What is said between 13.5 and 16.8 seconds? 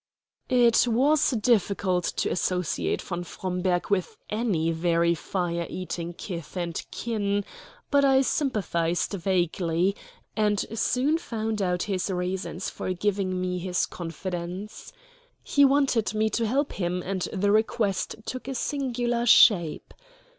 his confidence. He wanted me to help